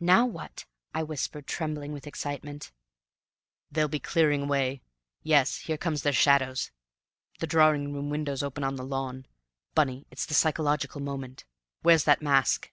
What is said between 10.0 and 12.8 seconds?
it's the psychological moment. Where's that mask?"